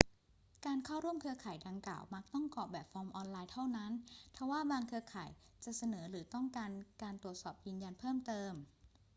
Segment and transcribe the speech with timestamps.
[0.65, 3.91] การเข้าร่วมเครือข่ายดังกล่าวมักต้องกรอกแบบฟอร์มออนไลน์เท่านั้น
[4.35, 5.29] ทว่าบางเครือข่าย
[5.63, 6.69] จะเสนอหรือต้องการ
[7.01, 8.53] การตรวจสอบยืนยันเพิ่มเติม